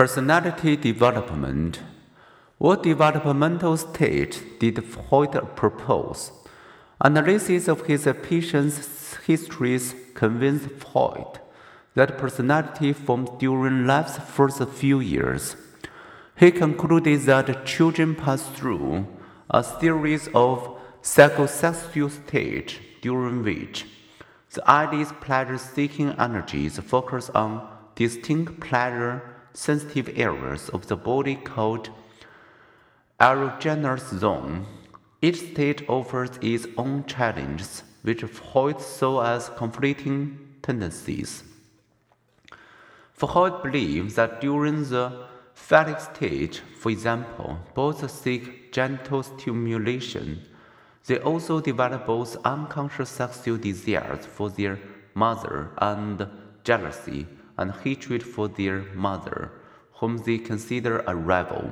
[0.00, 1.82] Personality development.
[2.56, 6.32] What developmental stage did Freud propose?
[7.02, 11.40] Analysis of his patient's histories convinced Freud
[11.96, 15.54] that personality forms during life's first few years.
[16.34, 19.06] He concluded that children pass through
[19.50, 23.84] a series of psychosexual stages during which
[24.54, 31.90] the id's pleasure seeking energies focus on distinct pleasure sensitive areas of the body called
[33.20, 34.66] erogenous zone.
[35.22, 41.44] Each state offers its own challenges, which Freud saw as conflicting tendencies.
[43.12, 50.42] Freud believed that during the phallic stage, for example, both seek genital stimulation.
[51.06, 54.78] They also develop both unconscious sexual desires for their
[55.14, 56.26] mother and
[56.64, 57.26] jealousy
[57.60, 59.52] and hatred for their mother,
[59.94, 61.70] whom they consider a rival.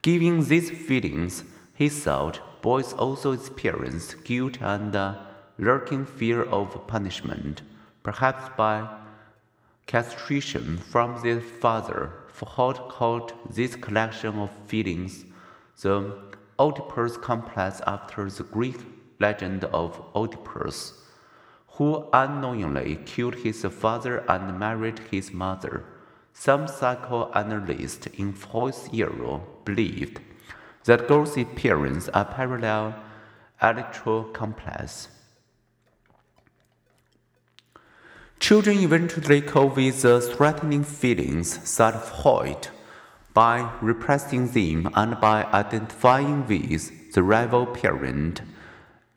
[0.00, 1.44] Given these feelings,
[1.74, 5.26] he thought boys also experience guilt and a
[5.58, 7.62] lurking fear of punishment,
[8.02, 8.88] perhaps by
[9.86, 12.12] castration from their father.
[12.28, 15.24] Freud called this collection of feelings
[15.82, 16.14] the
[16.58, 18.78] Oedipus complex after the Greek
[19.20, 20.92] legend of Oedipus
[21.78, 25.84] who unknowingly killed his father and married his mother.
[26.32, 30.20] Some psychoanalysts in Freud's era believed
[30.86, 32.96] that girls' parents are parallel
[33.62, 35.08] Electra complex.
[38.40, 42.68] Children eventually cope with the threatening feelings, said Freud,
[43.34, 48.42] by repressing them and by identifying with the rival parent.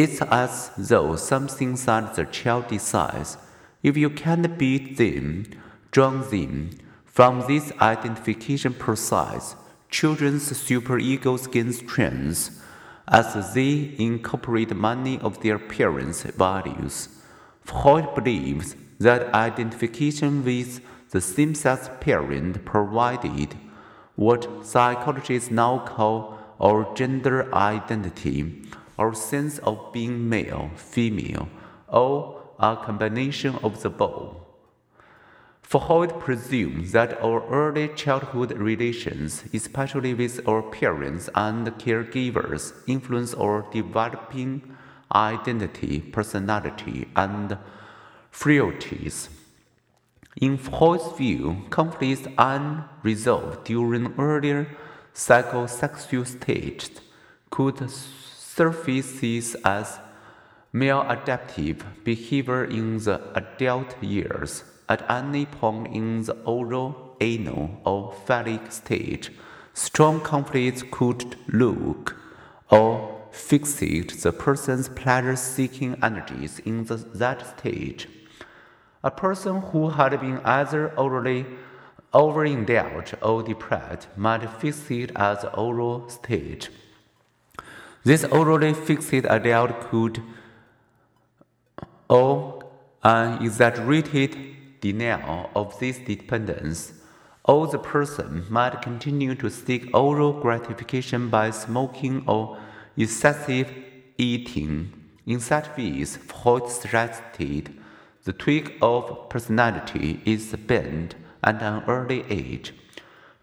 [0.00, 3.36] It's as though something that the child decides.
[3.82, 5.46] If you can't beat them,
[5.90, 6.70] drown them.
[7.04, 9.56] From this identification process,
[9.90, 12.64] children's superegos gain strength
[13.08, 17.08] as they incorporate many of their parents' values.
[17.62, 20.80] Freud believes that identification with
[21.10, 23.56] the same-sex parent provided
[24.14, 28.62] what psychologists now call our gender identity
[28.98, 31.48] our sense of being male, female,
[31.86, 34.36] or a combination of the both.
[35.62, 43.34] For Freud presumes that our early childhood relations, especially with our parents and caregivers, influence
[43.34, 44.74] our developing
[45.14, 47.58] identity, personality, and
[48.30, 49.28] frailties.
[50.40, 54.68] In Freud's view, conflicts unresolved during earlier
[55.12, 56.90] psychosexual stages
[57.50, 57.90] could
[58.58, 60.00] surfaces as
[60.74, 64.64] maladaptive behavior in the adult years.
[64.88, 69.30] At any point in the oral, anal, or phallic stage,
[69.74, 72.16] strong conflicts could look
[72.70, 72.90] or
[73.30, 78.08] fixate the person's pleasure seeking energies in the, that stage.
[79.04, 81.46] A person who had been either orally
[82.12, 86.70] overindulged or deprived might fixate at the oral stage.
[88.04, 90.22] This orally fixed adult could
[92.08, 92.64] or
[93.02, 96.92] uh, an exaggerated denial of this dependence,
[97.44, 102.58] or the person might continue to seek oral gratification by smoking or
[102.96, 103.72] excessive
[104.16, 104.92] eating.
[105.26, 107.74] In such ways, Freud suggested
[108.24, 112.74] the twig of personality is bent at an early age.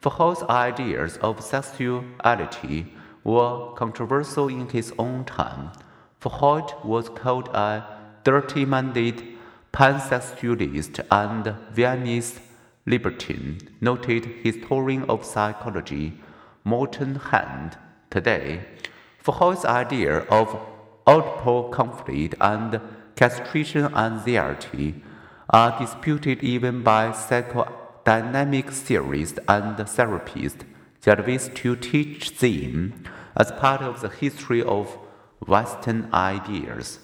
[0.01, 2.93] Freud's ideas of sexuality
[3.25, 5.71] were controversial in his own time.
[6.19, 7.83] For Freud was called a
[8.23, 9.23] dirty-minded
[9.73, 12.39] pansexualist and Viennese
[12.85, 16.13] libertine, noted historian of psychology
[16.63, 17.75] Morton Hunt.
[18.09, 18.61] Today,
[19.17, 20.57] Freud's idea of
[21.05, 22.79] Oedipal conflict and
[23.15, 25.03] castration anxiety
[25.49, 30.63] are disputed even by psychodynamic theorists and therapists
[31.05, 33.03] that wish to teach them
[33.37, 34.97] as part of the history of
[35.47, 36.99] Western ideas.